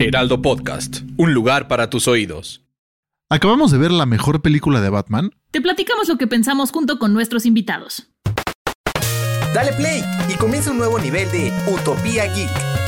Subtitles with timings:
[0.00, 2.62] Heraldo Podcast, un lugar para tus oídos.
[3.28, 5.32] Acabamos de ver la mejor película de Batman.
[5.50, 8.06] Te platicamos lo que pensamos junto con nuestros invitados.
[9.52, 12.87] Dale play y comienza un nuevo nivel de Utopía Geek.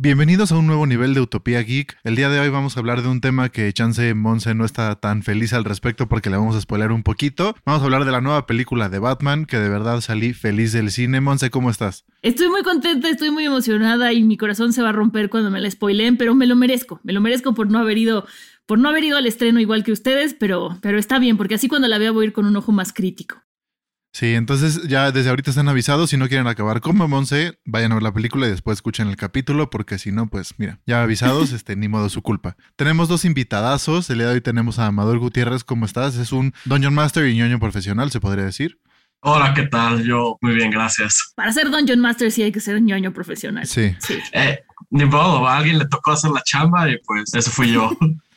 [0.00, 1.98] Bienvenidos a un nuevo nivel de Utopía Geek.
[2.04, 4.94] El día de hoy vamos a hablar de un tema que Chance Monse no está
[4.94, 7.56] tan feliz al respecto porque le vamos a spoiler un poquito.
[7.66, 10.92] Vamos a hablar de la nueva película de Batman, que de verdad salí feliz del
[10.92, 11.20] cine.
[11.20, 12.04] Monse, ¿cómo estás?
[12.22, 15.60] Estoy muy contenta, estoy muy emocionada y mi corazón se va a romper cuando me
[15.60, 17.00] la spoileen, pero me lo merezco.
[17.02, 18.24] Me lo merezco por no haber ido,
[18.66, 21.66] por no haber ido al estreno igual que ustedes, pero, pero está bien, porque así
[21.66, 23.42] cuando la vea voy a ir con un ojo más crítico.
[24.12, 26.10] Sí, entonces ya desde ahorita están avisados.
[26.10, 29.16] Si no quieren acabar como Monse, vayan a ver la película y después escuchen el
[29.16, 32.56] capítulo, porque si no, pues mira, ya avisados, este, ni modo su culpa.
[32.76, 34.10] Tenemos dos invitadazos.
[34.10, 35.62] El día de hoy tenemos a Amador Gutiérrez.
[35.62, 36.16] ¿Cómo estás?
[36.16, 38.80] Es un Dungeon Master y ñoño profesional, se podría decir.
[39.20, 40.04] Hola, ¿qué tal?
[40.04, 41.32] Yo muy bien, gracias.
[41.34, 43.66] Para ser Dungeon Master sí hay que ser un ñoño profesional.
[43.66, 43.94] Sí.
[44.00, 44.18] sí.
[44.32, 47.90] Eh, ni modo, a alguien le tocó hacer la chamba y pues eso fui yo.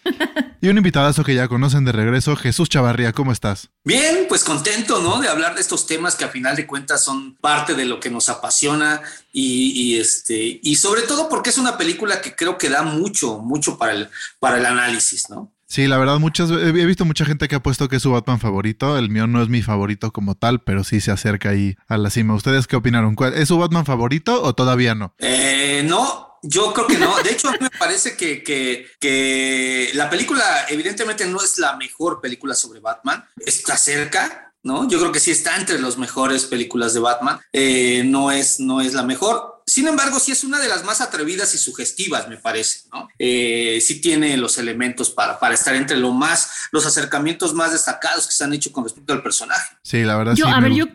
[0.61, 3.69] Y un invitadazo que ya conocen de regreso, Jesús Chavarría, ¿cómo estás?
[3.83, 5.19] Bien, pues contento, ¿no?
[5.19, 8.11] De hablar de estos temas que a final de cuentas son parte de lo que
[8.11, 9.02] nos apasiona
[9.33, 13.39] y, y, este y sobre todo porque es una película que creo que da mucho,
[13.39, 15.52] mucho para el para el análisis, ¿no?
[15.71, 18.41] Sí, la verdad, muchas he visto mucha gente que ha puesto que es su Batman
[18.41, 18.97] favorito.
[18.97, 22.09] El mío no es mi favorito como tal, pero sí se acerca ahí a la
[22.09, 22.36] cima.
[22.36, 23.15] ¿Ustedes qué opinaron?
[23.36, 25.15] ¿Es su Batman favorito o todavía no?
[25.17, 27.15] Eh, no, yo creo que no.
[27.21, 31.75] De hecho, a mí me parece que, que, que, la película evidentemente no es la
[31.77, 33.23] mejor película sobre Batman.
[33.45, 34.87] Está cerca, ¿no?
[34.87, 37.39] Yo creo que sí está entre las mejores películas de Batman.
[37.53, 39.61] Eh, no, es, no es la mejor.
[39.65, 43.08] Sin embargo, sí es una de las más atrevidas y sugestivas, me parece, ¿no?
[43.17, 48.25] Eh, sí tiene los elementos para, para estar entre lo más, los acercamientos más destacados
[48.25, 49.77] que se han hecho con respecto al personaje.
[49.83, 50.52] Sí, la verdad yo, sí.
[50.53, 50.85] A ver, yo,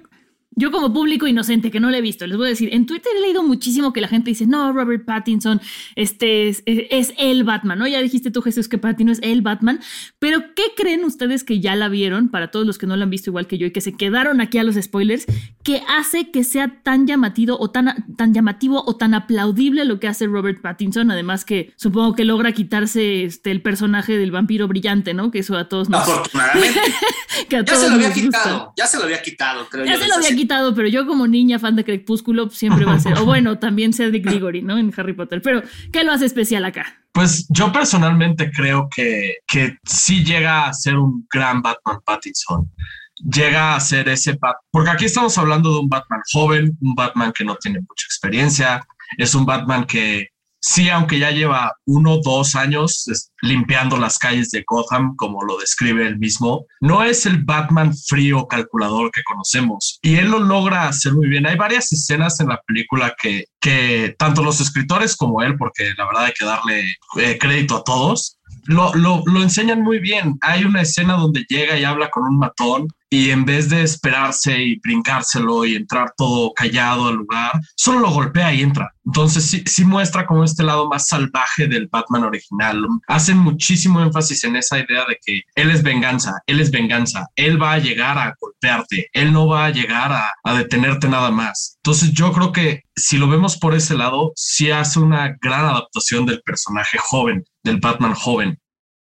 [0.59, 3.13] yo como público inocente que no lo he visto, les voy a decir, en Twitter
[3.17, 5.61] he leído muchísimo que la gente dice, no, Robert Pattinson
[5.97, 7.87] este es, es, el Batman, ¿no?
[7.87, 9.81] Ya dijiste tú, Jesús, que Pattinson es el Batman,
[10.19, 13.11] pero ¿qué creen ustedes que ya la vieron, para todos los que no la han
[13.11, 15.27] visto igual que yo y que se quedaron aquí a los spoilers,
[15.63, 20.09] que hace que sea tan llamativo o tan, tan llamativo o tan aplaudible lo que
[20.09, 21.11] hace Robert Pattinson?
[21.11, 25.31] Además que supongo que logra quitarse este, el personaje del vampiro brillante, ¿no?
[25.31, 26.01] Que eso a todos nos...
[26.01, 26.81] Afortunadamente.
[27.51, 28.73] que a ya todos se lo había quitado, gusta.
[28.77, 30.01] ya se lo había quitado, creo Ya yo.
[30.01, 33.19] se lo había quitado, pero yo como niña fan de Crepúsculo siempre va a ser,
[33.19, 34.79] o bueno, también Cedric Diggory, ¿no?
[34.79, 35.63] En Harry Potter, pero
[35.93, 36.87] ¿qué lo hace especial acá?
[37.13, 42.71] Pues yo personalmente creo que, que sí llega a ser un gran Batman Pattinson.
[43.19, 47.33] Llega a ser ese Batman, porque aquí estamos hablando de un Batman joven, un Batman
[47.33, 48.87] que no tiene mucha experiencia,
[49.17, 50.29] es un Batman que
[50.67, 53.07] sí, aunque ya lleva uno o dos años
[53.41, 58.47] limpiando las calles de Gotham, como lo describe él mismo, no es el Batman frío
[58.49, 59.99] calculador que conocemos.
[60.03, 61.47] Y él lo logra hacer muy bien.
[61.47, 66.07] Hay varias escenas en la película que, que tanto los escritores como él, porque la
[66.07, 66.85] verdad hay que darle
[67.19, 70.37] eh, crédito a todos, lo, lo, lo enseñan muy bien.
[70.41, 74.61] Hay una escena donde llega y habla con un matón y en vez de esperarse
[74.61, 78.93] y brincárselo y entrar todo callado al lugar, solo lo golpea y entra.
[79.05, 82.85] Entonces sí, sí muestra como este lado más salvaje del Batman original.
[83.07, 87.63] Hacen muchísimo énfasis en esa idea de que él es venganza, él es venganza, él
[87.63, 91.79] va a llegar a golpearte, él no va a llegar a, detenerte nada más.
[91.85, 96.27] Entonces yo creo que si lo vemos por ese lado, sí hace una gran adaptación
[96.27, 98.59] del personaje joven, del Batman joven.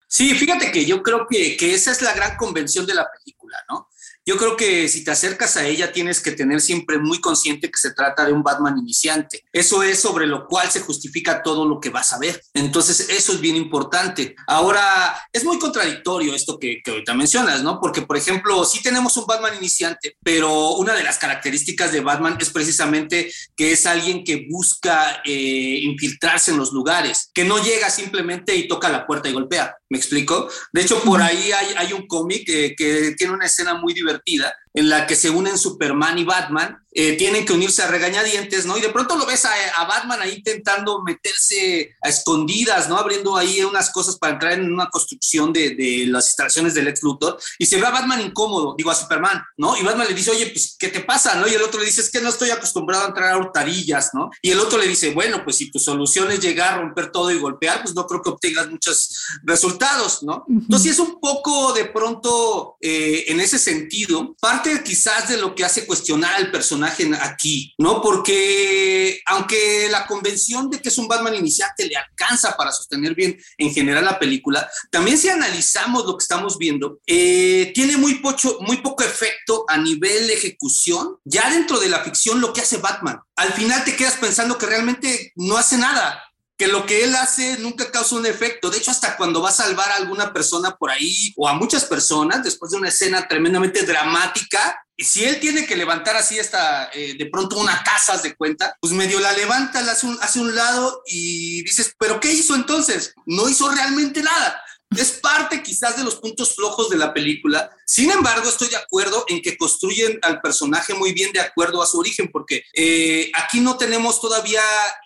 [0.07, 3.57] Sí, fíjate que yo creo que, que esa es la gran convención de la película,
[3.69, 3.87] ¿no?
[4.27, 7.77] Yo creo que si te acercas a ella tienes que tener siempre muy consciente que
[7.77, 9.43] se trata de un Batman iniciante.
[9.53, 12.41] Eso es sobre lo cual se justifica todo lo que vas a ver.
[12.53, 14.35] Entonces eso es bien importante.
[14.47, 17.79] Ahora, es muy contradictorio esto que, que ahorita mencionas, ¿no?
[17.79, 22.37] Porque, por ejemplo, sí tenemos un Batman iniciante, pero una de las características de Batman
[22.39, 27.91] es precisamente que es alguien que busca eh, infiltrarse en los lugares, que no llega
[27.91, 29.75] simplemente y toca la puerta y golpea.
[29.89, 30.49] ¿Me explico?
[30.73, 34.89] De hecho, por ahí hay, hay un cómic que tiene una escena muy divertida en
[34.89, 38.77] la que se unen Superman y Batman, eh, tienen que unirse a regañadientes, ¿no?
[38.77, 42.97] Y de pronto lo ves a, Batman ahí intentando meterse a escondidas, ¿no?
[42.97, 47.03] Abriendo ahí unas cosas para entrar en una construcción de, de las instalaciones del ex
[47.03, 49.77] Luthor y se ve a Batman incómodo, digo a Superman, ¿no?
[49.77, 51.47] Y Batman le dice, oye, pues, ¿qué te pasa, no?
[51.47, 54.29] Y el otro le dice, es que no estoy acostumbrado a entrar a hurtarillas, ¿no?
[54.41, 57.39] Y el otro le dice, bueno, pues si tu solución es llegar romper todo y
[57.39, 60.45] golpear, pues no creo que obtengas muchos resultados, ¿no?
[60.47, 65.65] Entonces es un poco de pronto eh, en ese sentido, parte quizás de lo que
[65.65, 68.01] hace cuestionar al personaje aquí, ¿no?
[68.01, 73.37] Porque aunque la convención de que es un Batman iniciante le alcanza para sostener bien
[73.57, 78.57] en general la película, también si analizamos lo que estamos viendo, eh, tiene muy, pocho,
[78.61, 83.19] muy poco efecto a nivel ejecución, ya dentro de la ficción lo que hace Batman.
[83.35, 86.21] Al final te quedas pensando que realmente no hace nada,
[86.57, 88.69] que lo que él hace nunca causa un efecto.
[88.69, 91.85] De hecho, hasta cuando va a salvar a alguna persona por ahí o a muchas
[91.85, 96.89] personas después de una escena tremendamente dramática, y si él tiene que levantar así esta,
[96.93, 100.39] eh, de pronto una casa de cuenta, pues medio la levanta, la hace un, hace
[100.39, 103.13] un lado y dices, ¿pero qué hizo entonces?
[103.25, 104.61] No hizo realmente nada.
[104.97, 107.69] Es parte quizás de los puntos flojos de la película.
[107.85, 111.85] Sin embargo, estoy de acuerdo en que construyen al personaje muy bien de acuerdo a
[111.85, 114.61] su origen, porque eh, aquí no tenemos todavía,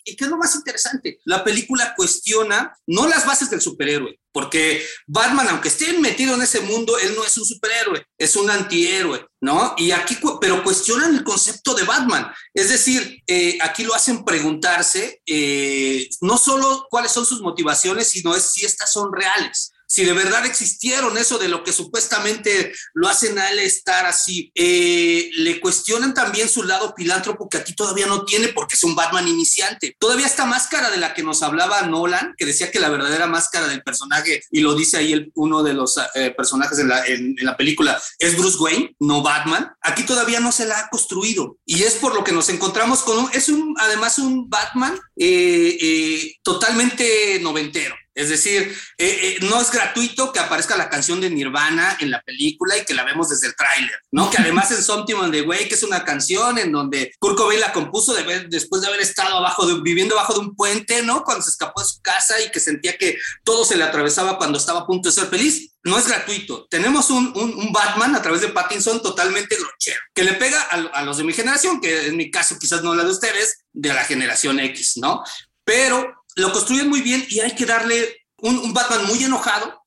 [0.06, 4.86] y qué es lo más interesante, la película cuestiona no las bases del superhéroe, porque
[5.07, 9.25] Batman, aunque esté metido en ese mundo, él no es un superhéroe, es un antihéroe,
[9.42, 9.74] ¿no?
[9.77, 12.31] Y aquí, pero cuestionan el concepto de Batman.
[12.53, 18.35] Es decir, eh, aquí lo hacen preguntarse eh, no solo cuáles son sus motivaciones, sino
[18.35, 23.07] es si estas son reales si de verdad existieron eso de lo que supuestamente lo
[23.07, 24.51] hacen a él estar así.
[24.53, 28.95] Eh, le cuestionan también su lado filántropo que aquí todavía no tiene porque es un
[28.95, 29.95] Batman iniciante.
[29.97, 33.68] Todavía esta máscara de la que nos hablaba Nolan, que decía que la verdadera máscara
[33.68, 37.35] del personaje, y lo dice ahí el, uno de los eh, personajes en la, en,
[37.39, 39.71] la película, es Bruce Wayne, no Batman.
[39.81, 41.57] Aquí todavía no se la ha construido.
[41.65, 46.35] Y es por lo que nos encontramos con un, es un, además un Batman eh,
[46.44, 47.95] totalmente noventero.
[48.19, 52.21] Es decir, eh, eh, no es gratuito que aparezca la canción de Nirvana en la
[52.21, 54.30] película y que la vemos desde el tráiler, ¿no?
[54.30, 57.62] Que además es Something on the Way, que es una canción en donde Kurt Cobain
[57.62, 61.24] la compuso después de haber estado abajo viviendo bajo de un puente, ¿no?
[61.24, 64.57] Cuando se escapó de su casa y que sentía que todo se le atravesaba cuando
[64.57, 65.71] estaba a punto de ser feliz.
[65.86, 66.68] No es gratuito.
[66.69, 71.04] Tenemos un, un, Batman a través de Pattinson totalmente grochero, que le pega a, a
[71.04, 74.04] los de mi generación, que en mi caso quizás no la de ustedes, de la
[74.04, 75.24] generación X, ¿no?
[75.63, 79.84] Pero lo construyen muy bien y hay que darle un, Batman muy enojado,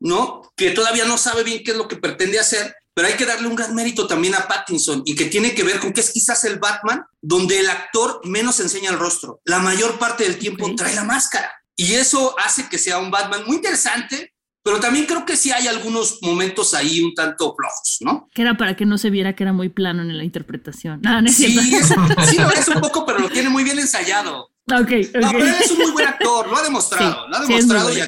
[0.00, 0.42] ¿no?
[0.56, 3.48] Que todavía no sabe bien qué es lo que pretende hacer, pero hay que darle
[3.48, 6.44] un gran mérito también a Pattinson y que tiene que ver con que es quizás
[6.44, 9.40] el Batman donde el actor menos enseña el rostro.
[9.44, 13.42] La mayor parte del tiempo trae la máscara y eso hace que sea un Batman
[13.46, 14.32] muy interesante,
[14.62, 18.28] pero también creo que sí hay algunos momentos ahí un tanto flojos, ¿no?
[18.34, 21.02] Que era para que no se viera que era muy plano en la interpretación.
[21.28, 24.50] sí, sí, lo es un poco, pero lo tiene muy bien ensayado.
[24.72, 25.20] Ok, ok.
[25.20, 28.02] No, pero es un muy buen actor, lo ha demostrado, lo ha demostrado y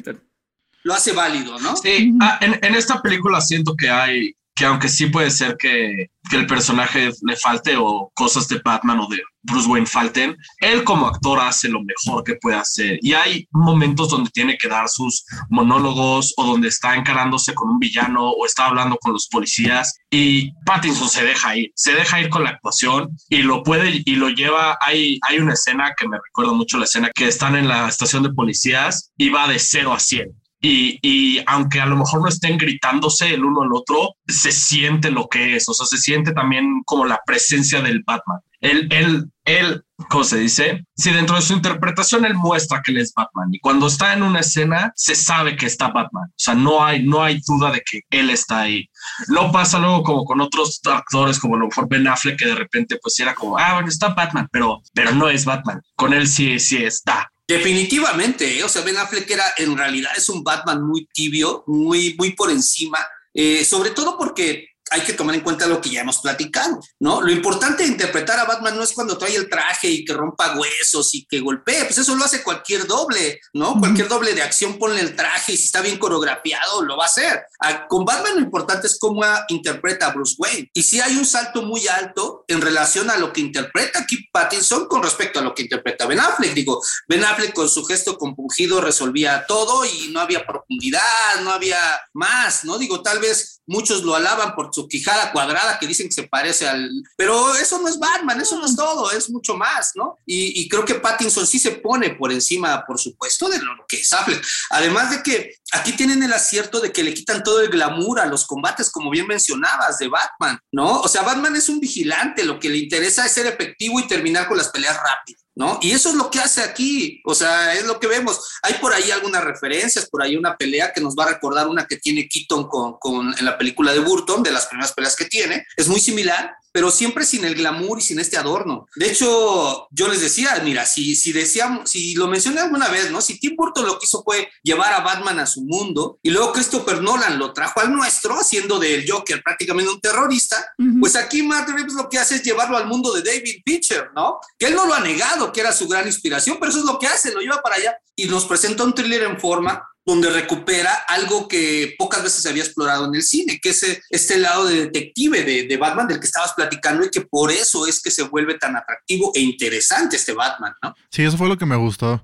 [0.83, 1.75] lo hace válido, ¿no?
[1.77, 6.09] Sí, ah, en, en, esta película siento que hay, que aunque sí puede ser que,
[6.29, 10.83] que, el personaje le falte o cosas de Batman o de Bruce Wayne falten, él
[10.83, 12.99] como actor hace lo mejor que puede hacer.
[13.01, 17.79] Y hay momentos donde tiene que dar sus monólogos o donde está encarándose con un
[17.79, 22.29] villano o está hablando con los policías y Pattinson se deja ir, se deja ir
[22.29, 24.77] con la actuación y lo puede y lo lleva.
[24.81, 28.23] Hay, hay una escena que me recuerda mucho la escena que están en la estación
[28.23, 32.57] de policías y va de 0 a 100 y, aunque a lo mejor no estén
[32.57, 36.81] gritándose el uno al otro, se siente lo que es, o sea, se siente también
[36.85, 38.39] como la presencia del Batman.
[38.61, 40.85] Él, él, él, ¿cómo se dice?
[40.93, 44.21] Si dentro de su interpretación él muestra que él es Batman y cuando está en
[44.21, 47.81] una escena se sabe que está Batman, o sea, no hay, no hay duda de
[47.89, 48.89] que él está ahí.
[49.29, 52.55] No pasa luego como con otros actores, como a lo mejor Ben Affleck, que de
[52.55, 55.81] repente pues era como, ah, bueno, está Batman, pero, pero no es Batman.
[55.95, 57.31] Con él sí, sí está.
[57.49, 58.63] Definitivamente, ¿eh?
[58.63, 62.51] o sea, Ben Affleck era, en realidad es un Batman muy tibio, muy, muy por
[62.51, 62.99] encima,
[63.33, 67.21] eh, sobre todo porque hay que tomar en cuenta lo que ya hemos platicado, ¿no?
[67.21, 70.57] Lo importante de interpretar a Batman no es cuando trae el traje y que rompa
[70.59, 73.79] huesos y que golpee, pues eso lo hace cualquier doble, ¿no?
[73.79, 77.07] Cualquier doble de acción ponle el traje y si está bien coreografiado lo va a
[77.07, 77.41] hacer.
[77.87, 80.69] Con Batman lo importante es cómo interpreta a Bruce Wayne.
[80.73, 84.87] Y si hay un salto muy alto en relación a lo que interpreta aquí Pattinson
[84.87, 86.53] con respecto a lo que interpreta Ben Affleck.
[86.53, 91.79] Digo, Ben Affleck con su gesto compungido resolvía todo y no había profundidad, no había
[92.13, 92.77] más, ¿no?
[92.77, 96.67] Digo, tal vez muchos lo alaban por su quijada cuadrada que dicen que se parece
[96.67, 96.89] al...
[97.15, 100.17] Pero eso no es Batman, eso no es todo, es mucho más, ¿no?
[100.25, 104.13] Y, creo que Pattinson sí se pone por encima, por supuesto, de lo que es
[104.13, 104.43] Affleck.
[104.71, 108.25] Además de que aquí tienen el acierto de que le quitan todo el glamour a
[108.25, 111.01] los combates, como bien mencionabas, de Batman, ¿no?
[111.01, 114.47] O sea, Batman es un vigilante, lo que le interesa es ser efectivo y terminar
[114.47, 115.43] con las peleas rápidas.
[115.59, 115.77] ¿No?
[115.81, 118.39] Y eso es lo que hace aquí, o sea, es lo que vemos.
[118.63, 121.85] Hay por ahí algunas referencias, por ahí una pelea que nos va a recordar una
[121.85, 125.25] que tiene Keaton con, con, en la película de Burton, de las primeras peleas que
[125.25, 128.87] tiene, es muy similar, pero siempre sin el glamour y sin este adorno.
[128.95, 133.21] De hecho, yo les decía, mira, si, si decíamos, si lo mencioné alguna vez, ¿no?
[133.21, 136.53] Si Tim Burton lo que hizo fue llevar a Batman a su mundo y luego
[136.53, 141.69] Christopher Nolan lo trajo al nuestro, haciendo del Joker prácticamente un terrorista, pues aquí Matt
[141.69, 144.39] Reeves lo que hace es llevarlo al mundo de David Pitcher, ¿no?
[144.57, 146.99] Que él no lo ha negado, que era su gran inspiración, pero eso es lo
[146.99, 150.91] que hace, lo lleva para allá y nos presenta un thriller en forma donde recupera
[151.07, 154.85] algo que pocas veces se había explorado en el cine, que es este lado de
[154.85, 158.57] detective de, Batman del que estabas platicando y que por eso es que se vuelve
[158.57, 160.95] tan atractivo e interesante este Batman, ¿no?
[161.11, 162.23] Sí, eso fue lo que me gustó.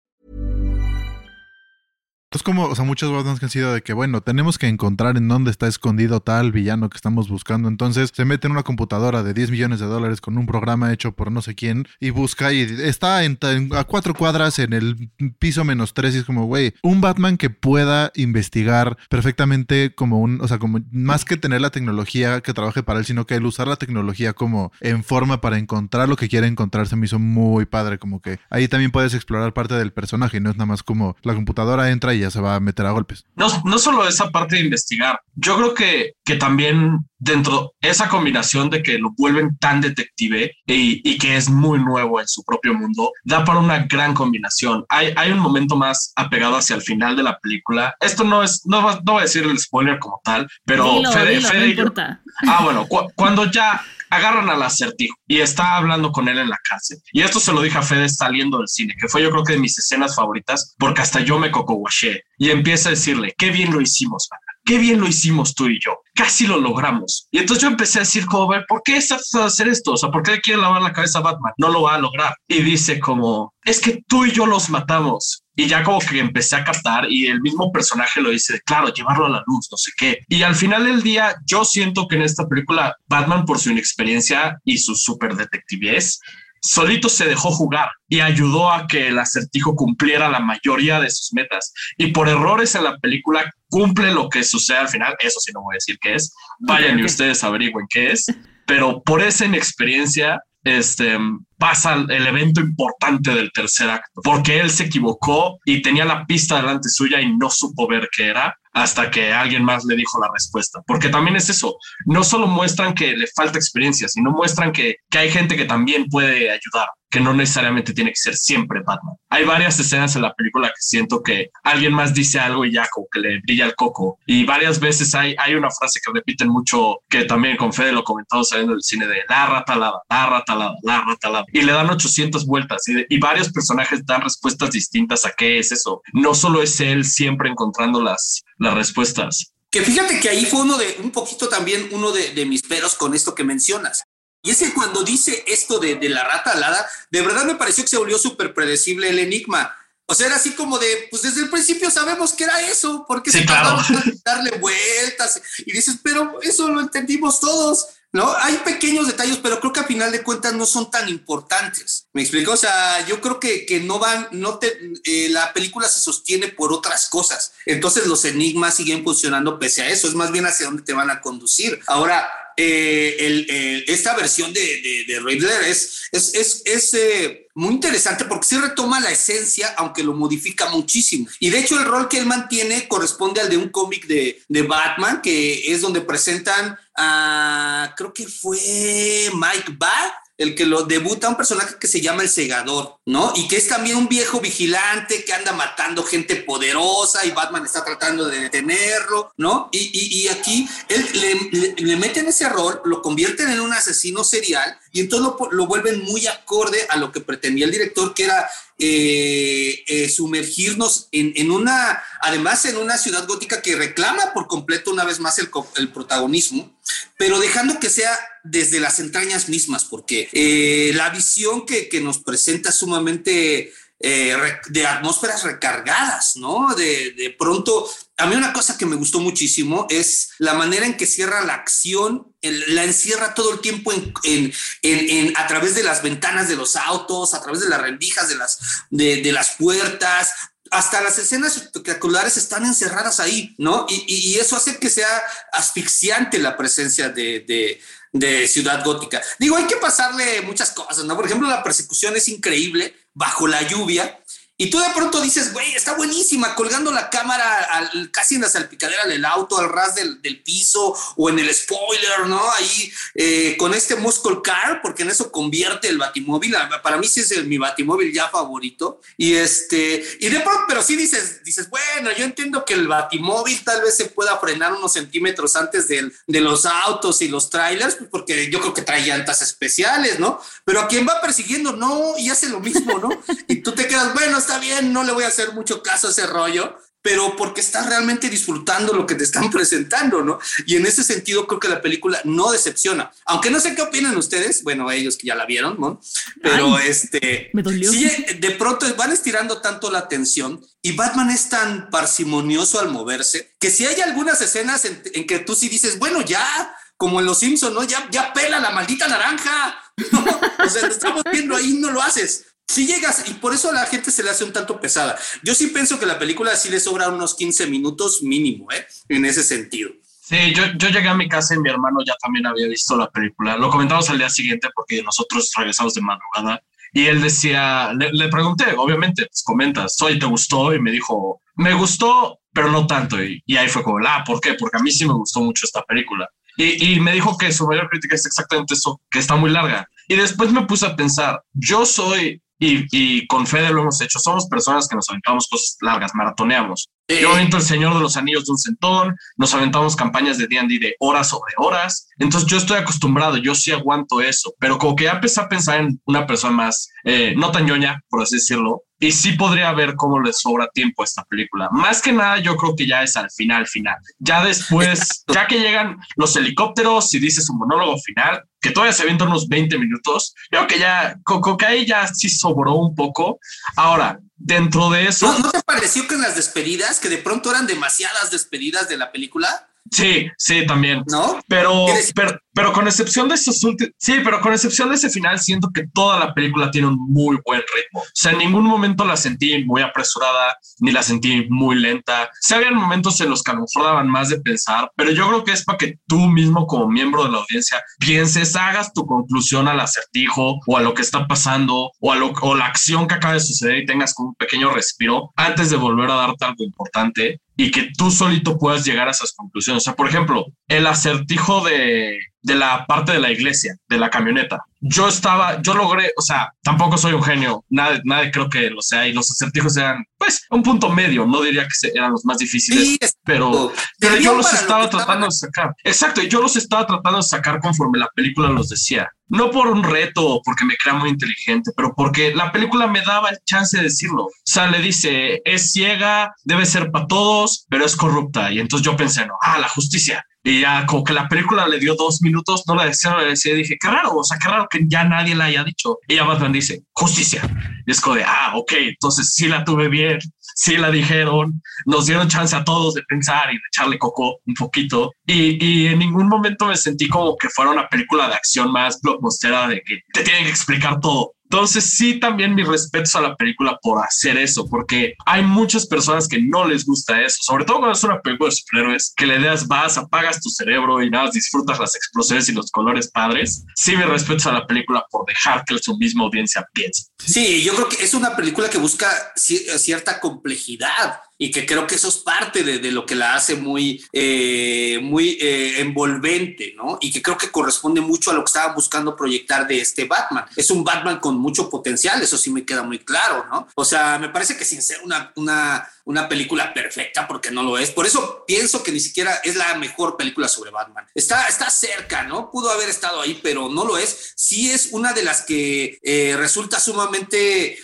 [2.33, 5.17] Es como, o sea, muchos Batmans que han sido de que, bueno, tenemos que encontrar
[5.17, 7.67] en dónde está escondido tal villano que estamos buscando.
[7.67, 11.11] Entonces se mete en una computadora de 10 millones de dólares con un programa hecho
[11.11, 13.37] por no sé quién y busca y está en,
[13.75, 15.09] a cuatro cuadras en el
[15.39, 20.39] piso menos tres y es como, güey, un Batman que pueda investigar perfectamente como un,
[20.39, 23.45] o sea, como más que tener la tecnología que trabaje para él, sino que el
[23.45, 27.19] usar la tecnología como en forma para encontrar lo que quiere encontrar se me hizo
[27.19, 30.81] muy padre, como que ahí también puedes explorar parte del personaje, no es nada más
[30.81, 33.25] como la computadora entra y ya se va a meter a golpes.
[33.35, 38.69] No, no solo esa parte de investigar, yo creo que, que también dentro esa combinación
[38.69, 42.73] de que lo vuelven tan detective y, y, que es muy nuevo en su propio
[42.73, 44.85] mundo, da para una gran combinación.
[44.89, 47.93] Hay, hay un momento más apegado hacia el final de la película.
[47.99, 51.11] Esto no es, no, va, no voy a decir el spoiler como tal, pero dilo,
[51.11, 52.21] Fede, dilo, Fede no y yo- importa.
[52.47, 56.59] Ah, bueno, cu- cuando ya agarran al acertijo y está hablando con él en la
[56.69, 56.99] cárcel.
[57.11, 59.53] Y esto se lo dije a Fede saliendo del cine, que fue yo creo que
[59.53, 63.71] de mis escenas favoritas, porque hasta yo me cocoguaché y empieza a decirle, qué bien
[63.71, 64.29] lo hicimos.
[64.63, 65.97] Qué bien lo hicimos tú y yo.
[66.13, 67.27] Casi lo logramos.
[67.31, 69.93] Y entonces yo empecé a decir como, ¿por qué estás a hacer esto?
[69.93, 71.53] O sea, ¿por qué le quiere lavar la cabeza a Batman?
[71.57, 72.35] No lo va a lograr.
[72.47, 75.40] Y dice como, es que tú y yo los matamos.
[75.55, 79.25] Y ya como que empecé a captar y el mismo personaje lo dice, claro, llevarlo
[79.25, 80.19] a la luz, no sé qué.
[80.29, 84.57] Y al final del día, yo siento que en esta película, Batman, por su inexperiencia
[84.63, 86.19] y su super detectivez,
[86.61, 91.33] solito se dejó jugar y ayudó a que el acertijo cumpliera la mayoría de sus
[91.33, 91.73] metas.
[91.97, 95.15] Y por errores en la película cumple lo que sucede al final.
[95.19, 96.33] Eso sí no voy a decir qué es.
[96.59, 98.25] Vayan y ustedes averigüen qué es.
[98.67, 101.17] Pero por esa inexperiencia, este,
[101.57, 106.57] pasa el evento importante del tercer acto, porque él se equivocó y tenía la pista
[106.57, 110.29] delante suya y no supo ver qué era hasta que alguien más le dijo la
[110.33, 110.81] respuesta.
[110.87, 111.75] Porque también es eso,
[112.05, 116.05] no solo muestran que le falta experiencia, sino muestran que, que hay gente que también
[116.09, 119.15] puede ayudar, que no necesariamente tiene que ser siempre Batman.
[119.29, 122.87] Hay varias escenas en la película que siento que alguien más dice algo y ya
[122.89, 124.17] como que le brilla el coco.
[124.25, 128.03] Y varias veces hay, hay una frase que repiten mucho, que también con Fede lo
[128.03, 131.45] comentamos saliendo del cine, de la ratalada, la ratalada, la ratalada.
[131.51, 135.71] Y le dan 800 vueltas y, y varios personajes dan respuestas distintas a qué es
[135.71, 136.01] eso.
[136.13, 139.53] No solo es él siempre encontrando las, las respuestas.
[139.69, 142.95] Que fíjate que ahí fue uno de, un poquito también uno de, de mis peros
[142.95, 144.03] con esto que mencionas.
[144.43, 147.83] Y es que cuando dice esto de, de la rata alada, de verdad me pareció
[147.83, 149.75] que se volvió súper predecible el enigma.
[150.07, 153.31] O sea, era así como de, pues desde el principio sabemos que era eso, porque
[153.31, 153.77] Sí, se claro.
[154.25, 157.87] darle vueltas y dices, pero eso lo entendimos todos.
[158.13, 158.29] ¿No?
[158.39, 162.07] Hay pequeños detalles, pero creo que a final de cuentas no son tan importantes.
[162.11, 162.51] ¿Me explico?
[162.51, 166.49] O sea, yo creo que, que no van, no te, eh, la película se sostiene
[166.49, 167.53] por otras cosas.
[167.65, 170.09] Entonces los enigmas siguen funcionando pese a eso.
[170.09, 171.79] Es más bien hacia dónde te van a conducir.
[171.87, 178.47] Ahora, eh, esta versión de, de, de Riddler es, es, es, eh, muy interesante porque
[178.47, 181.27] sí retoma la esencia, aunque lo modifica muchísimo.
[181.39, 184.61] Y de hecho el rol que él mantiene corresponde al de un cómic de, de
[184.61, 191.29] Batman, que es donde presentan a, creo que fue Mike Barr, el que lo debuta
[191.29, 193.31] un personaje que se llama el Segador, ¿no?
[193.35, 197.83] Y que es también un viejo vigilante que anda matando gente poderosa y Batman está
[197.85, 199.69] tratando de detenerlo, ¿no?
[199.71, 204.23] Y, y- aquí él le, le, le meten ese rol, lo convierten en un asesino
[204.23, 208.23] serial y entonces lo, lo vuelven muy acorde a lo que pretendía el director, que
[208.23, 208.49] era
[208.83, 215.05] eh, eh, sumergirnos en, una, además en una ciudad gótica que reclama por completo una
[215.05, 216.75] vez más el, protagonismo,
[217.15, 218.09] pero dejando que sea
[218.43, 223.71] desde las entrañas mismas, porque eh, la visión que, que nos presenta es sumamente
[224.03, 224.35] eh,
[224.69, 226.73] de atmósferas recargadas, ¿no?
[226.75, 230.97] De, de pronto, a mí una cosa que me gustó muchísimo es la manera en
[230.97, 235.47] que cierra la acción, el- la encierra todo el tiempo en, en- en- en- a
[235.47, 239.21] través de las ventanas de los autos, a través de las rendijas de las, de,
[239.21, 240.33] de las puertas.
[240.71, 243.85] Hasta las escenas espectaculares están encerradas ahí, ¿no?
[243.89, 247.81] Y, y- y eso hace que sea asfixiante la presencia de, de-
[248.13, 249.21] de Ciudad Gótica.
[249.39, 251.15] Digo, hay que pasarle muchas cosas, ¿no?
[251.15, 254.20] Por ejemplo, la persecución es increíble bajo la lluvia.
[254.63, 258.49] Y tú de pronto dices, güey, está buenísima, colgando la cámara al- casi en la
[258.49, 262.39] salpicadera del auto, al ras del, del piso o en el spoiler, ¿no?
[262.51, 266.55] Ahí eh, con este muscle car, porque en eso convierte el batimóvil.
[266.55, 269.01] A- Para mí sí es el- mi batimóvil ya favorito.
[269.17, 273.63] Y este, y de pronto, pero sí dices, dices, bueno, yo entiendo que el batimóvil
[273.63, 277.95] tal vez se pueda frenar unos centímetros antes del- de los autos y los trailers,
[277.95, 280.39] pues, porque yo creo que trae llantas especiales, ¿no?
[280.65, 283.09] Pero a quien va persiguiendo, no, y hace lo mismo, ¿no?
[283.47, 286.11] Y tú te quedas, bueno, está bien, no le voy a hacer mucho caso a
[286.11, 290.39] ese rollo, pero porque estás realmente disfrutando lo que te están presentando, ¿no?
[290.65, 293.11] Y en ese sentido creo que la película no decepciona.
[293.25, 295.99] Aunque no sé qué opinan ustedes, bueno, ellos que ya la vieron, ¿no?
[296.41, 297.49] Pero Ay, este...
[297.53, 297.91] me dolió.
[297.91, 303.55] Sí, de pronto van estirando tanto la atención y Batman es tan parsimonioso al moverse
[303.59, 307.25] que si hay algunas escenas en, en que tú sí dices, bueno, ya, como en
[307.25, 307.83] Los Simpsons, ¿no?
[307.83, 309.75] Ya, ya pela la maldita naranja.
[310.11, 310.23] ¿no?
[310.65, 312.45] O sea, lo estamos viendo ahí, no lo haces.
[312.71, 315.19] Si llegas, y por eso a la gente se le hace un tanto pesada.
[315.43, 318.87] Yo sí pienso que la película sí le sobra unos 15 minutos mínimo, ¿eh?
[319.09, 319.91] En ese sentido.
[320.21, 323.11] Sí, yo, yo llegué a mi casa y mi hermano ya también había visto la
[323.11, 323.57] película.
[323.57, 328.29] Lo comentamos al día siguiente porque nosotros regresamos de madrugada y él decía, le, le
[328.29, 330.73] pregunté, obviamente, pues comentas, oye, ¿te gustó?
[330.73, 333.21] Y me dijo, me gustó, pero no tanto.
[333.21, 334.53] Y, y ahí fue como, ah, ¿por qué?
[334.53, 336.29] Porque a mí sí me gustó mucho esta película.
[336.55, 339.89] Y, y me dijo que su mayor crítica es exactamente eso, que está muy larga.
[340.07, 344.19] Y después me puse a pensar, yo soy, y, y con Fede lo hemos hecho,
[344.19, 346.89] somos personas que nos aventamos cosas largas, maratoneamos.
[347.07, 350.77] Yo avento El Señor de los Anillos de un centón, nos aventamos campañas de D&D
[350.79, 355.05] de horas sobre horas, entonces yo estoy acostumbrado, yo sí aguanto eso, pero como que
[355.05, 358.83] ya empecé a pensar en una persona más, eh, no tan ñoña, por así decirlo,
[359.01, 361.69] y sí podría ver cómo le sobra tiempo a esta película.
[361.71, 363.97] Más que nada yo creo que ya es al final, final.
[364.19, 369.01] Ya después, ya que llegan los helicópteros y dice su monólogo final, que todavía se
[369.01, 371.17] avienta unos 20 minutos, creo que ya,
[371.57, 373.39] que ahí ya sí sobró un poco.
[373.75, 375.25] Ahora, dentro de eso...
[375.31, 378.97] ¿No, ¿No te pareció que en las despedidas, que de pronto eran demasiadas despedidas de
[378.97, 379.67] la película?
[379.89, 381.03] Sí, sí, también.
[381.07, 381.39] ¿No?
[381.47, 385.39] Pero, pero, pero con excepción de esos últimos, sí, pero con excepción de ese final,
[385.39, 388.01] siento que toda la película tiene un muy buen ritmo.
[388.01, 392.29] O sea, en ningún momento la sentí muy apresurada, ni la sentí muy lenta.
[392.39, 395.27] Sí, habían momentos en los que a lo mejor daban más de pensar, pero yo
[395.27, 399.05] creo que es para que tú mismo, como miembro de la audiencia, pienses, hagas tu
[399.05, 403.07] conclusión al acertijo o a lo que está pasando o a lo, o la acción
[403.07, 406.45] que acaba de suceder y tengas como un pequeño respiro antes de volver a darte
[406.45, 409.83] algo importante y que tú solito puedas llegar a esas conclusiones.
[409.83, 414.09] O sea, por ejemplo, el acertijo de, de la parte de la iglesia, de la
[414.09, 414.63] camioneta.
[414.81, 418.81] Yo estaba, yo logré, o sea, tampoco soy un genio, nadie, nadie creo que lo
[418.81, 422.37] sea, y los acertijos eran pues un punto medio, no diría que eran los más
[422.37, 425.73] difíciles, pero, pero yo los estaba tratando de sacar.
[425.83, 429.09] Exacto, yo los estaba tratando de sacar conforme la película los decía.
[429.27, 433.01] No por un reto o porque me crea muy inteligente, pero porque la película me
[433.01, 434.25] daba el chance de decirlo.
[434.25, 438.51] O sea, le dice, es ciega, debe ser para todos, pero es corrupta.
[438.51, 440.23] Y entonces yo pensé, no, ah, la justicia.
[440.43, 443.53] Y ya como que la película le dio dos minutos, no la decía, la decía,
[443.53, 445.99] dije, qué raro, o sea, qué raro que ya nadie la haya dicho.
[446.07, 447.43] Y ya Batman dice, justicia.
[447.85, 452.07] Y es como de, ah, ok, entonces sí la tuve bien, sí la dijeron, nos
[452.07, 455.11] dieron chance a todos de pensar y de echarle coco un poquito.
[455.27, 458.99] Y, y en ningún momento me sentí como que fuera una película de acción más
[459.01, 461.33] blockbustera de que te tienen que explicar todo.
[461.51, 466.25] Entonces sí, también mis respetos a la película por hacer eso, porque hay muchas personas
[466.29, 469.37] que no les gusta eso, sobre todo cuando es una película de superhéroes, que le
[469.37, 473.65] das, vas, apagas tu cerebro y nada, disfrutas las explosiones y los colores padres.
[473.75, 477.07] Sí, mis respetos a la película por dejar que su misma audiencia piense.
[477.17, 481.95] Sí, yo creo que es una película que busca cierta complejidad y que creo que
[481.95, 486.99] eso es parte de, lo que la hace muy, eh, muy eh, envolvente, ¿no?
[487.01, 490.45] Y que creo que corresponde mucho a lo que estaban buscando proyectar de este Batman.
[490.55, 493.67] Es un Batman con mucho potencial, eso sí me queda muy claro, ¿no?
[493.73, 497.77] O sea, me parece que sin ser una, una una película perfecta porque no lo
[497.77, 497.91] es.
[497.91, 501.05] Por eso pienso que ni siquiera es la mejor película sobre Batman.
[501.13, 502.49] Está, está cerca, ¿no?
[502.49, 504.33] Pudo haber estado ahí, pero no lo es.
[504.35, 507.77] Sí es una de las que eh, resulta sumamente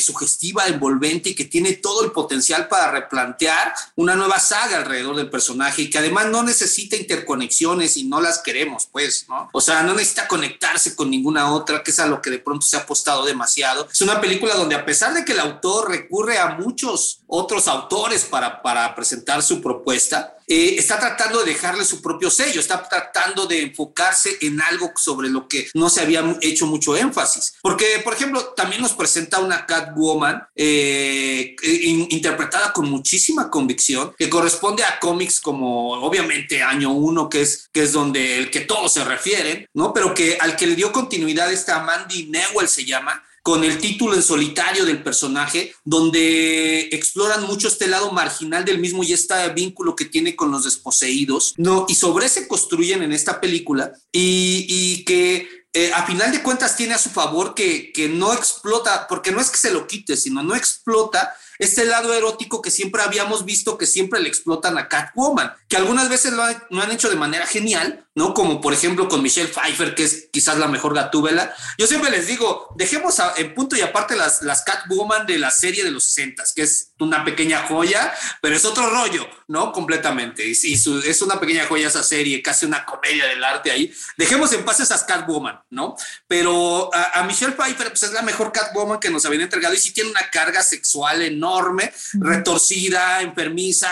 [0.00, 5.30] sugestiva, envolvente y que tiene todo el potencial para replantear una nueva saga alrededor del
[5.30, 9.48] personaje y que además no necesita interconexiones y no las queremos, pues, ¿no?
[9.52, 12.66] O sea, no necesita conectarse con ninguna otra, que es a lo que de pronto
[12.66, 13.88] se ha apostado demasiado.
[13.90, 18.24] Es una película donde a pesar de que el autor recurre a muchos otros autores
[18.24, 23.46] para, para presentar su propuesta, eh, está tratando de dejarle su propio sello, está tratando
[23.46, 27.54] de enfocarse en algo sobre lo que no se había hecho mucho énfasis.
[27.62, 31.56] Porque, por ejemplo, también nos presenta una Catwoman eh,
[32.10, 37.82] interpretada con muchísima convicción, que corresponde a cómics como obviamente Año 1, que es, que
[37.82, 39.92] es donde el que todos se refieren, ¿no?
[39.92, 44.16] Pero que al que le dio continuidad esta Mandy Newell se llama, con el título
[44.16, 49.94] en solitario del personaje, donde exploran mucho este lado marginal del mismo y este vínculo
[49.94, 51.86] que tiene con los desposeídos, ¿no?
[51.88, 56.94] Y sobre ese construyen en esta película y, que eh, a final de cuentas tiene
[56.94, 60.42] a su favor que, que no explota, porque no es que se lo quite, sino
[60.42, 65.52] no explota este lado erótico que siempre habíamos visto que siempre le explotan a Catwoman,
[65.68, 68.34] que algunas veces lo, han hecho de manera genial, ¿no?
[68.34, 71.54] Como por ejemplo con Michelle Pfeiffer, que es quizás la mejor gatúbela.
[71.78, 75.84] Yo siempre les digo, dejemos en punto y aparte las, las Catwoman de la serie
[75.84, 79.72] de los 60, que es una pequeña joya, pero es otro rollo, ¿no?
[79.72, 80.46] Completamente.
[80.46, 83.92] Y, es una pequeña joya esa serie, casi una comedia del arte ahí.
[84.16, 85.96] Dejemos en paz esas Catwoman, ¿no?
[86.26, 89.92] Pero a, Michelle Pfeiffer, pues es la mejor Catwoman que nos habían entregado y sí
[89.92, 91.45] tiene una carga sexual enorme,
[92.14, 93.90] retorcida, enfermiza,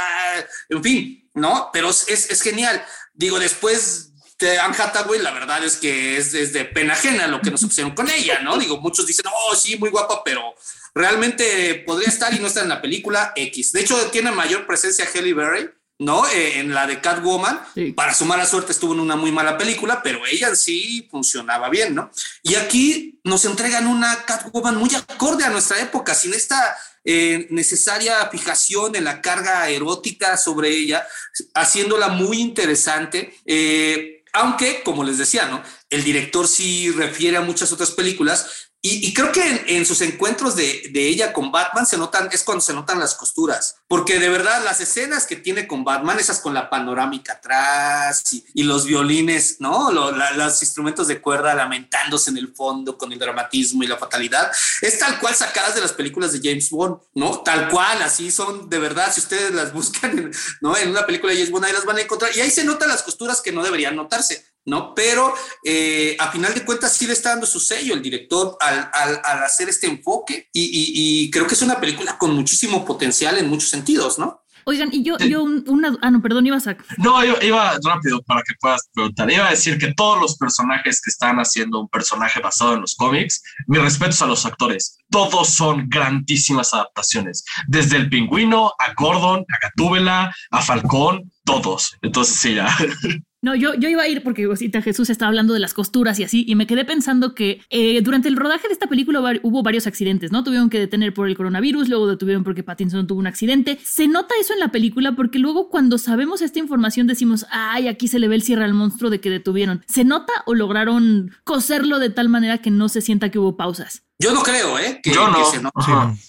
[0.68, 1.70] en fin, ¿no?
[1.72, 2.84] Pero es, es genial.
[3.12, 7.40] Digo, después de Anne Hathaway, la verdad es que es, es de pena ajena lo
[7.40, 8.58] que nos pusieron con ella, ¿no?
[8.58, 10.54] Digo, muchos dicen, oh, sí, muy guapa, pero
[10.94, 13.72] realmente podría estar y no está en la película X.
[13.72, 16.26] De hecho, tiene mayor presencia Halle Berry, ¿no?
[16.28, 17.60] Eh, en la de Catwoman.
[17.94, 21.94] Para su mala suerte estuvo en una muy mala película, pero ella sí funcionaba bien,
[21.94, 22.10] ¿no?
[22.42, 28.28] Y aquí nos entregan una Catwoman muy acorde a nuestra época, sin esta eh, necesaria
[28.30, 31.06] fijación en la carga erótica sobre ella,
[31.54, 33.34] haciéndola muy interesante.
[33.44, 35.62] Eh, aunque, como les decía, ¿no?
[35.90, 40.90] El director sí refiere a muchas otras películas y, creo que en, sus encuentros de,
[40.92, 44.78] ella con Batman se notan, es cuando se notan las costuras, porque de verdad las
[44.78, 49.90] escenas que tiene con Batman, esas con la panorámica atrás y, los violines, ¿no?
[49.90, 54.98] los instrumentos de cuerda lamentándose en el fondo con el dramatismo y la fatalidad, es
[54.98, 57.40] tal cual sacadas de las películas de James Bond, ¿no?
[57.40, 60.76] Tal cual, así son de verdad, si ustedes las buscan, ¿no?
[60.76, 62.90] En una película de James Bond, ahí las van a encontrar y ahí se notan
[62.90, 64.44] las costuras que no deberían notarse.
[64.66, 64.94] ¿No?
[64.94, 69.20] Pero eh, a final de cuentas sí le está dando su sello el director al,
[69.42, 74.18] hacer este enfoque y, creo que es una película con muchísimo potencial en muchos sentidos,
[74.18, 74.44] ¿no?
[74.66, 78.40] Oigan, y yo, yo una, ah, no, perdón, iba a No, yo iba rápido para
[78.42, 79.30] que puedas preguntar.
[79.30, 82.94] Iba a decir que todos los personajes que están haciendo un personaje basado en los
[82.94, 87.44] cómics, mis respetos a los actores, todos son grandísimas adaptaciones.
[87.68, 91.94] Desde el pingüino a Gordon, a Gatúbela, a Falcón, todos.
[92.00, 92.74] Entonces, sí, ya.
[93.44, 96.24] No, yo, yo iba a ir porque Cosita Jesús estaba hablando de las costuras y
[96.24, 99.86] así, y me quedé pensando que eh, durante el rodaje de esta película hubo varios
[99.86, 100.42] accidentes, ¿no?
[100.42, 103.78] Tuvieron que detener por el coronavirus, luego detuvieron porque Pattinson tuvo un accidente.
[103.84, 108.08] Se nota eso en la película porque luego cuando sabemos esta información decimos, ay, aquí
[108.08, 109.84] se le ve el cierre al monstruo de que detuvieron.
[109.86, 114.04] ¿Se nota o lograron coserlo de tal manera que no se sienta que hubo pausas?
[114.18, 115.00] Yo no creo, ¿eh?
[115.02, 115.44] Que, Yo no.
[115.44, 115.70] se no.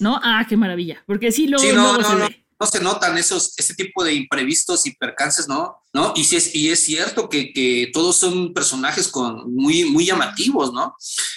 [0.02, 0.20] ¿No?
[0.22, 0.98] Ah, qué maravilla.
[1.06, 2.28] Porque sí, luego, Sí, no, luego no, se no.
[2.28, 2.45] ve.
[2.60, 5.78] No se notan esos, ese tipo de imprevistos y percances, ¿no?
[5.94, 6.14] ¿No?
[6.16, 10.74] Y, sí es, y es cierto que, que todos son personajes con muy, muy llamativos,
[10.74, 10.96] ¿no?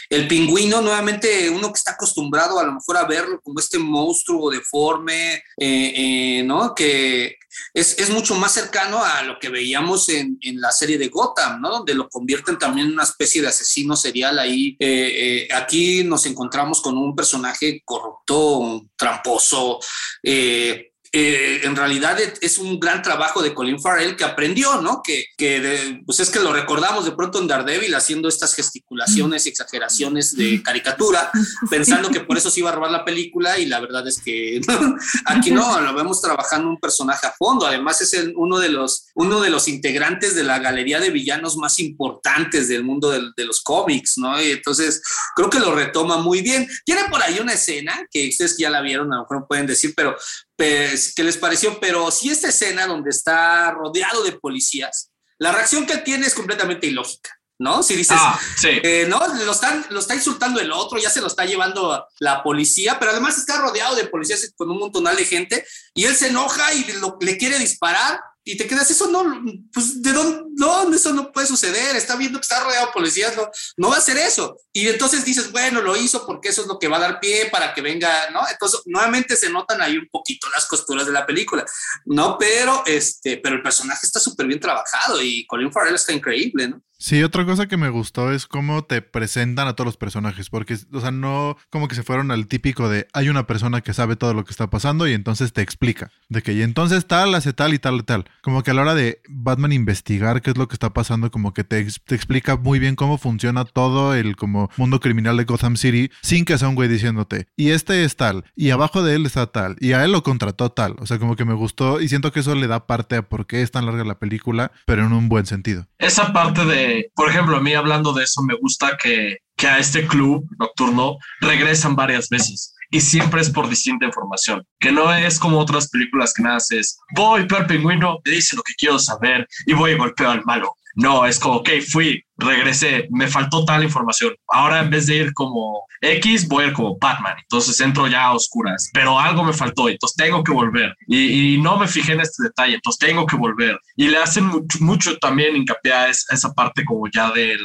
[0.09, 4.51] El pingüino, nuevamente, uno que está acostumbrado a lo mejor a verlo como este monstruo
[4.51, 6.75] deforme, eh, eh, ¿no?
[6.75, 7.37] Que
[7.73, 11.61] es, es, mucho más cercano a lo que veíamos en, en, la serie de Gotham,
[11.61, 11.71] ¿no?
[11.71, 14.77] Donde lo convierten también en una especie de asesino serial ahí.
[14.81, 19.79] Eh, aquí nos encontramos con un personaje corrupto, tramposo,
[20.23, 25.01] eh, eh, en realidad es un gran trabajo de Colin Farrell que aprendió, ¿no?
[25.03, 29.47] Que, que de, pues es que lo recordamos de pronto en Daredevil haciendo estas gesticulaciones
[29.47, 31.31] y exageraciones de caricatura,
[31.71, 34.61] pensando que por eso se iba a robar la película y la verdad es que
[35.25, 39.07] aquí no, lo vemos trabajando un personaje a fondo, además es el, uno, de los,
[39.15, 43.45] uno de los integrantes de la galería de villanos más importantes del mundo de, de
[43.47, 44.41] los cómics, ¿no?
[44.41, 45.03] Y entonces
[45.35, 46.69] creo que lo retoma muy bien.
[46.85, 49.95] Tiene por ahí una escena que ustedes ya la vieron, a lo mejor pueden decir,
[49.97, 50.17] pero
[50.59, 51.79] pues, ¿qué les pareció?
[51.79, 56.89] Pero si esta escena donde está rodeado de policías, la reacción que tiene es completamente
[56.89, 57.31] ilógica.
[57.61, 57.83] ¿No?
[57.83, 58.69] Si dices, ah, sí.
[58.85, 62.41] eh, no, lo, están, lo está insultando el otro, ya se lo está llevando la
[62.45, 66.29] policía, pero además está rodeado de policías con un montonal de gente y él se
[66.29, 71.13] enoja y lo, le quiere disparar y te quedas, eso no, pues de dónde, eso
[71.13, 74.17] no puede suceder, está viendo que está rodeado de policías, no, no va a hacer
[74.17, 74.57] eso.
[74.73, 77.51] Y entonces dices, bueno, lo hizo porque eso es lo que va a dar pie
[77.53, 78.41] para que venga, ¿no?
[78.51, 81.67] Entonces, nuevamente se notan ahí un poquito las costuras de la película,
[82.07, 82.39] ¿no?
[82.39, 86.83] Pero, este, pero el personaje está súper bien trabajado y Colin Farrell está increíble, ¿no?
[87.01, 90.77] Sí, otra cosa que me gustó es cómo te presentan a todos los personajes, porque,
[90.93, 94.17] o sea, no como que se fueron al típico de hay una persona que sabe
[94.17, 97.53] todo lo que está pasando y entonces te explica de que y entonces tal hace
[97.53, 98.25] tal y tal y tal.
[98.43, 101.55] Como que a la hora de Batman investigar qué es lo que está pasando, como
[101.55, 105.77] que te, te explica muy bien cómo funciona todo el como mundo criminal de Gotham
[105.77, 109.25] City sin que sea un güey diciéndote y este es tal y abajo de él
[109.25, 110.97] está tal y a él lo contrató tal.
[110.99, 113.47] O sea, como que me gustó y siento que eso le da parte a por
[113.47, 115.87] qué es tan larga la película, pero en un buen sentido.
[115.99, 119.79] Esa parte de por ejemplo, a mí hablando de eso, me gusta que, que a
[119.79, 125.39] este club nocturno regresan varias veces y siempre es por distinta información, que no es
[125.39, 129.47] como otras películas que nada es voy per pingüino, me dice lo que quiero saber
[129.67, 130.75] y voy y golpeo al malo.
[130.99, 134.35] No, es como, ok, fui, regresé, me faltó tal información.
[134.49, 137.37] Ahora en vez de ir como X, voy a ir como Batman.
[137.41, 140.97] Entonces entro ya a oscuras, pero algo me faltó, entonces tengo que volver.
[141.07, 143.79] Y, no me fijé en este detalle, entonces tengo que volver.
[143.95, 147.61] Y le hacen mucho, también hincapié a esa, parte como ya del,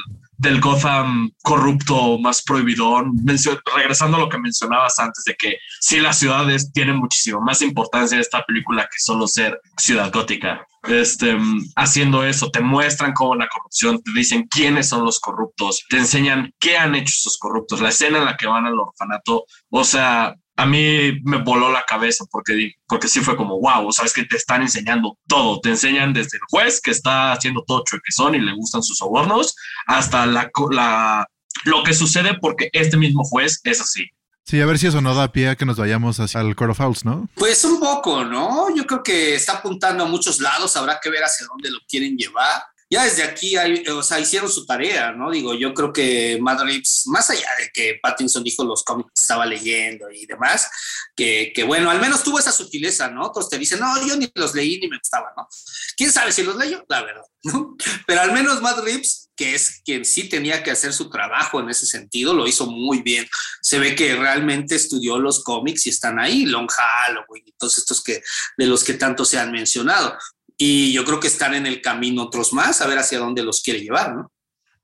[0.62, 3.14] Gotham corrupto más prohibidón,
[3.76, 8.14] regresando a lo que mencionabas antes de que sí las ciudades tienen muchísimo más importancia
[8.14, 10.68] en esta película que solo ser ciudad gótica.
[10.84, 11.38] Este,
[11.76, 16.52] haciendo eso, te muestran cómo la corrupción, te dicen quiénes son los corruptos, te enseñan
[16.60, 20.36] qué han hecho esos corruptos, la escena en la que van al orfanato, o sea,
[20.56, 24.36] a mí me voló la cabeza porque, porque sí fue como, wow, sabes que te
[24.36, 28.54] están enseñando todo, te enseñan desde el juez que está haciendo todo chuequezón y le
[28.54, 29.56] gustan sus sobornos,
[29.88, 31.28] hasta la, la,
[31.66, 34.10] lo que sucede porque este mismo juez es así.
[34.46, 36.72] Sí, a ver si eso no da pie a que nos vayamos hacia el Court
[36.72, 37.30] of Owls, ¿no?
[37.36, 38.74] Pues un poco, ¿no?
[38.76, 42.18] Yo creo que está apuntando a muchos lados, habrá que ver hacia dónde lo quieren
[42.18, 45.32] llevar ya desde aquí, hay, o sea, hicieron su tarea, ¿no?
[45.32, 49.48] Digo, yo creo que Madrid, más allá de que Pattinson dijo los cómics que estaba
[49.48, 50.70] leyendo y demás,
[51.16, 53.32] que, bueno, al menos tuvo esa sutileza, ¿no?
[53.32, 55.48] Todos te dicen, no, yo ni los leí ni me gustaban, ¿no?
[55.98, 56.86] ¿Quién sabe si los leyó?
[56.88, 57.76] La verdad, ¿no?
[58.06, 61.86] Pero al menos Reeves, que es quien sí tenía que hacer su trabajo en ese
[61.86, 63.28] sentido, lo hizo muy bien.
[63.62, 68.02] Se ve que realmente estudió los cómics y están ahí, Long Halloween y todos estos
[68.02, 68.22] que,
[68.58, 70.18] de los que tanto se han mencionado
[70.58, 73.62] y yo creo que están en el camino otros más, a ver hacia dónde los
[73.62, 74.32] quiere llevar, ¿no?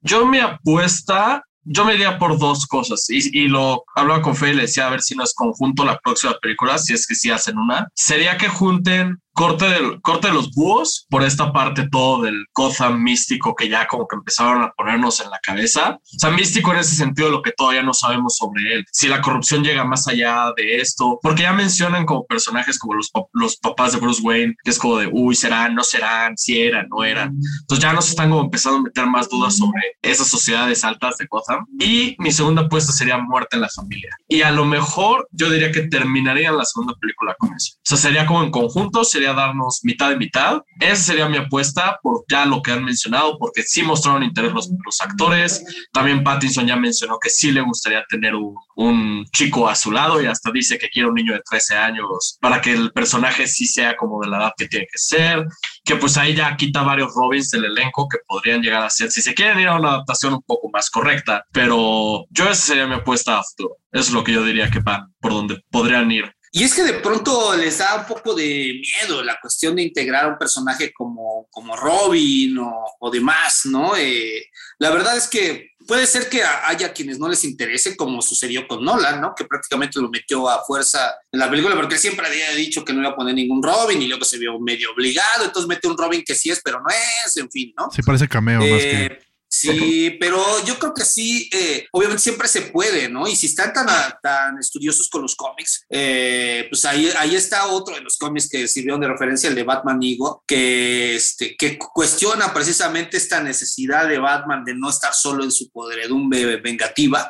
[0.01, 4.49] Yo me apuesta, yo me iría por dos cosas y, y lo hablaba con Fe
[4.49, 7.15] y le decía a ver si no es conjunto la próxima película, si es que
[7.15, 7.87] sí hacen una.
[7.93, 13.01] Sería que junten corte, del, corte de los búhos por esta parte todo del Gotham
[13.01, 15.97] místico que ya como que empezaron a ponernos en la cabeza.
[16.01, 18.85] O sea, místico en ese sentido lo que todavía no sabemos sobre él.
[18.91, 23.11] Si la corrupción llega más allá de esto, porque ya mencionan como personajes como los,
[23.33, 26.87] los papás de Bruce Wayne, que es como de, uy, serán, no serán, si eran,
[26.89, 27.35] no eran.
[27.61, 31.27] Entonces ya nos están como empezando a meter más dudas sobre esas sociedades altas de
[31.29, 31.65] Gotham.
[31.79, 34.09] Y mi segunda apuesta sería muerte en la familia.
[34.27, 37.75] Y a lo mejor yo diría que terminaría la segunda película con eso.
[37.77, 40.61] O sea, sería como en conjunto, sería podría darnos mitad y mitad.
[40.79, 44.69] Esa sería mi apuesta por ya lo que han mencionado, porque sí mostraron interés los,
[45.01, 45.63] actores.
[45.93, 50.25] También Pattinson ya mencionó que sí le gustaría tener un, chico a su lado y
[50.25, 53.95] hasta dice que quiere un niño de 13 años para que el personaje sí sea
[53.95, 55.45] como de la edad que tiene que ser.
[55.83, 59.21] Que pues ahí ya quita varios Robins del elenco que podrían llegar a ser, si
[59.21, 61.43] se quieren ir a una adaptación un poco más correcta.
[61.51, 63.77] Pero yo esa sería mi apuesta a futuro.
[63.91, 66.33] Es lo que yo diría que van por donde podrían ir.
[66.51, 70.25] Y es que de pronto les da un poco de miedo la cuestión de integrar
[70.25, 73.95] a un personaje como, como Robin o, o demás, ¿no?
[73.95, 78.67] Eh, la verdad es que puede ser que haya quienes no les interese, como sucedió
[78.67, 79.33] con Nolan, ¿no?
[79.35, 83.01] Que prácticamente lo metió a fuerza en la película, porque siempre había dicho que no
[83.01, 86.23] iba a poner ningún Robin y luego se vio medio obligado, entonces mete un Robin
[86.23, 87.89] que sí es, pero no es, en fin, ¿no?
[87.91, 89.28] Sí, parece cameo más que.
[89.51, 93.27] Sí, pero yo creo que sí, eh, obviamente siempre se puede, ¿no?
[93.27, 93.87] Y si están tan,
[94.21, 98.67] tan estudiosos con los cómics, eh, pues ahí, ahí está otro de los cómics que
[98.67, 104.19] sirvieron de referencia, el de Batman Ego, que, este, que cuestiona precisamente esta necesidad de
[104.19, 107.27] Batman de no estar solo en su podredumbre vengativa,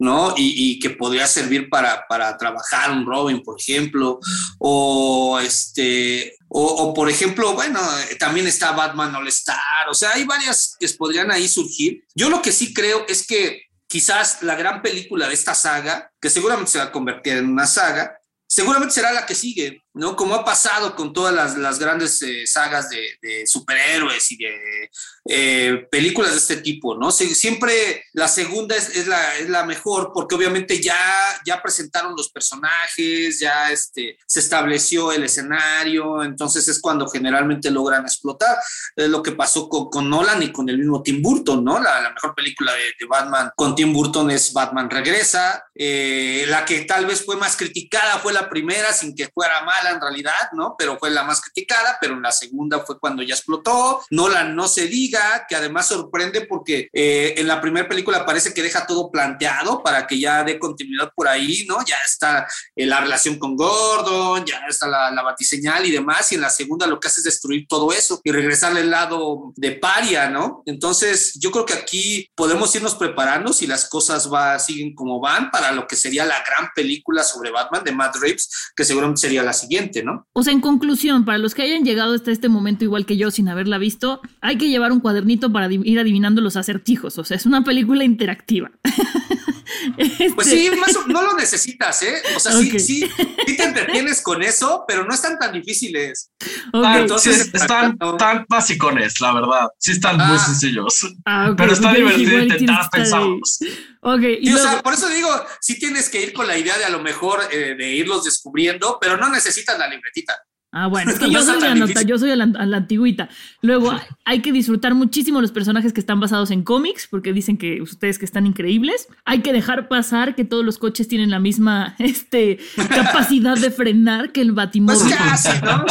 [0.00, 0.34] ¿no?
[0.36, 4.18] Y, que podría servir para, para trabajar un Robin, por ejemplo,
[4.58, 7.80] o este, o, o, por ejemplo, bueno,
[8.18, 12.02] también está Batman All Star, o sea, hay varias que podrían ahí surgir.
[12.14, 16.30] Yo lo que sí creo es que quizás la gran película de esta saga, que
[16.30, 20.16] seguramente se va a convertir en una saga, seguramente será la que sigue, ¿no?
[20.16, 24.90] Como ha pasado con todas las, las grandes eh, sagas de, superhéroes y de
[25.28, 27.12] eh, películas de este tipo, ¿no?
[27.12, 30.96] Sie siempre la segunda es, la, es, la, mejor porque obviamente ya,
[31.44, 38.04] ya presentaron los personajes, ya este, se estableció el escenario, entonces es cuando generalmente logran
[38.04, 38.56] explotar.
[38.96, 41.78] Es lo que pasó con, con, Nolan y con el mismo Tim Burton, ¿no?
[41.78, 47.04] La, mejor película de, Batman con Tim Burton es Batman Regresa, eh, la que tal
[47.04, 49.60] vez fue más criticada fue la primera sin que fuera
[49.92, 50.74] en realidad, ¿no?
[50.78, 54.02] Pero fue la más criticada, pero en la segunda fue cuando ya explotó.
[54.10, 58.62] Nolan no se diga, que además sorprende porque eh, en la primera película parece que
[58.62, 61.84] deja todo planteado para que ya dé continuidad por ahí, ¿no?
[61.84, 66.34] Ya está eh, la relación con Gordon, ya está la, la batiseñal y demás, y
[66.36, 69.72] en la segunda lo que hace es destruir todo eso y regresarle al lado de
[69.72, 70.62] paria, ¿no?
[70.66, 75.50] Entonces, yo creo que aquí podemos irnos preparando si las cosas va, siguen como van
[75.50, 79.42] para lo que sería la gran película sobre Batman de Matt Reeves, que seguramente sería
[79.42, 79.69] la siguiente.
[80.04, 80.26] ¿No?
[80.32, 83.30] O sea, en conclusión, para los que hayan llegado hasta este momento igual que yo
[83.30, 87.18] sin haberla visto, hay que llevar un cuadernito para ir adivinando los acertijos.
[87.18, 88.70] O sea, es una película interactiva.
[89.96, 90.30] este...
[90.34, 92.22] Pues sí, más, no lo necesitas, ¿eh?
[92.36, 92.78] O sea, okay.
[92.78, 93.10] sí, sí,
[93.46, 96.30] sí, te entretienes con eso, pero no están tan difíciles.
[96.72, 96.82] Okay.
[96.84, 99.68] Ah, entonces, sí, están tan basicones, la verdad.
[99.78, 100.26] Sí están ah.
[100.26, 101.06] muy sencillos.
[101.24, 101.56] Ah, okay.
[101.56, 103.58] Pero está divertido intentar pensarlos.
[103.60, 105.28] Y, y o sea, por eso digo,
[105.60, 108.98] sí tienes que ir con la idea de a lo mejor eh, de irlos descubriendo,
[109.00, 110.34] pero no necesitas la libretita.
[110.72, 113.28] Ah, bueno, es que yo soy, anota, yo soy a la, a la, antigüita.
[113.60, 113.92] Luego
[114.24, 118.18] hay que disfrutar muchísimo los personajes que están basados en cómics, porque dicen que ustedes
[118.18, 119.08] que están increíbles.
[119.24, 124.32] Hay que dejar pasar que todos los coches tienen la misma este, capacidad de frenar
[124.32, 125.00] que el Batimóvil.
[125.00, 125.84] Pues casi, ¿no?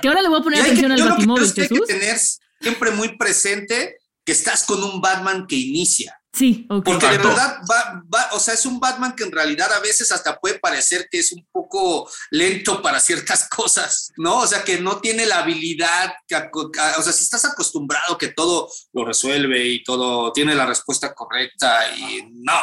[0.00, 1.60] que ahora le voy a poner atención que, al Batimóvil, Jesús.
[1.60, 2.18] Hay que tener
[2.60, 6.21] siempre muy presente que estás con un Batman que inicia.
[6.34, 6.94] Sí, okay.
[6.94, 10.10] Porque de verdad, va, va, o sea, es un Batman que en realidad a veces
[10.12, 14.38] hasta puede parecer que es un poco lento para ciertas cosas, ¿no?
[14.38, 18.70] O sea, que no tiene la habilidad, que, o sea, si estás acostumbrado que todo
[18.94, 22.58] lo resuelve y todo tiene la respuesta correcta y no,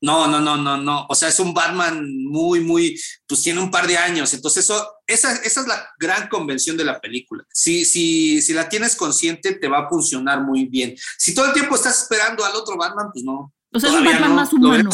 [0.00, 1.06] no, no, no, no, no.
[1.08, 4.86] O sea, es un Batman muy, muy, pues tiene un par de años, entonces eso
[5.06, 7.44] esa, esa, es la gran convención de la película.
[7.50, 10.94] Si, si, si la tienes consciente, te va a funcionar muy bien.
[11.16, 13.52] Si todo el tiempo estás esperando al otro Batman, pues no.
[13.72, 14.90] O sea, es un Batman no, más humano.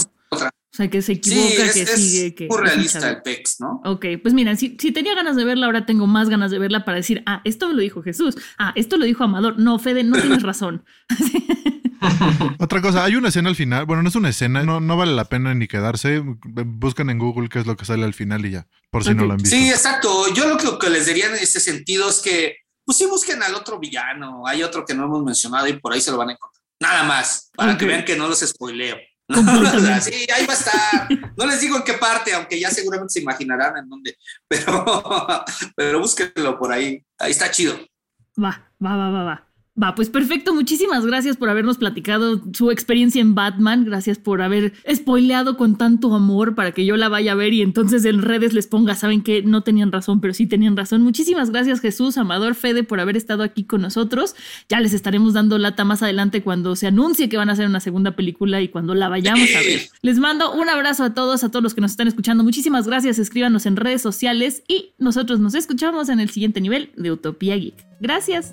[0.74, 2.48] O sea, que se equivoca, sí, es, que es sigue, que...
[2.48, 3.80] muy realista el Pex, ¿no?
[3.84, 6.84] Ok, pues mira, si, si, tenía ganas de verla, ahora tengo más ganas de verla
[6.84, 9.56] para decir, ah, esto lo dijo Jesús, ah, esto lo dijo Amador.
[9.56, 10.84] No, Fede, no tienes razón.
[12.58, 15.14] Otra cosa, hay una escena al final, bueno, no es una escena, no, no vale
[15.14, 18.50] la pena ni quedarse, buscan en Google qué es lo que sale al final y
[18.50, 19.20] ya, por si okay.
[19.20, 19.54] no lo han visto.
[19.54, 22.98] Sí, exacto, yo lo que, lo que les diría en ese sentido es que, pues
[22.98, 26.10] sí busquen al otro villano, hay otro que no hemos mencionado y por ahí se
[26.10, 27.87] lo van a encontrar, nada más, para okay.
[27.87, 28.96] que vean que no los spoileo.
[30.00, 31.08] Sí, ahí va a estar.
[31.37, 34.84] No les digo en qué parte, aunque ya seguramente se imaginarán en dónde, pero,
[35.76, 37.02] pero búsquenlo por ahí.
[37.18, 37.78] Ahí está chido.
[38.42, 39.54] Va, va, va, va, va.
[39.80, 40.54] Va, pues perfecto.
[40.54, 43.84] Muchísimas gracias por habernos platicado su experiencia en Batman.
[43.84, 47.60] Gracias por haber spoileado con tanto amor para que yo la vaya a ver y
[47.60, 51.02] entonces en redes les ponga, saben que no tenían razón, pero sí tenían razón.
[51.02, 54.37] Muchísimas gracias Jesús, Amador, Fede, por haber estado aquí con nosotros.
[54.68, 57.80] Ya les estaremos dando lata más adelante cuando se anuncie que van a hacer una
[57.80, 59.80] segunda película y cuando la vayamos a ver.
[60.02, 62.44] Les mando un abrazo a todos, a todos los que nos están escuchando.
[62.44, 63.18] Muchísimas gracias.
[63.18, 67.74] Escríbanos en redes sociales y nosotros nos escuchamos en el siguiente nivel de Utopía Geek.
[68.00, 68.52] Gracias.